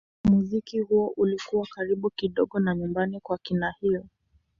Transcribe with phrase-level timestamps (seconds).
[0.23, 4.03] Muziki huo ulikuwa karibu kidogo na nyumbani kwa kina Hill.